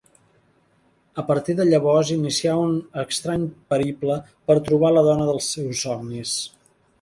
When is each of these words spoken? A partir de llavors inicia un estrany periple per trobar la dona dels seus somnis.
A 1.23 1.25
partir 1.25 1.55
de 1.59 1.67
llavors 1.67 2.11
inicia 2.15 2.55
un 2.61 2.73
estrany 3.03 3.43
periple 3.75 4.17
per 4.49 4.57
trobar 4.71 4.93
la 4.97 5.05
dona 5.11 5.29
dels 5.33 5.51
seus 5.59 5.85
somnis. 5.87 6.35